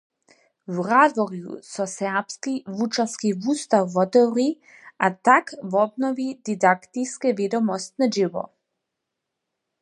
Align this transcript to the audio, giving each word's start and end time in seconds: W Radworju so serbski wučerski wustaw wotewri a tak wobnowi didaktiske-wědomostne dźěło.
W 0.67 0.77
Radworju 0.91 1.51
so 1.73 1.85
serbski 1.99 2.53
wučerski 2.77 3.29
wustaw 3.43 3.85
wotewri 3.95 4.49
a 5.05 5.07
tak 5.27 5.45
wobnowi 5.73 6.27
didaktiske-wědomostne 6.45 8.05
dźěło. 8.15 8.43